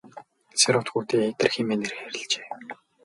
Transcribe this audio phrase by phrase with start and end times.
[0.61, 2.45] Сэр-Од хүүдээ Идэр хэмээн нэр хайрлажээ.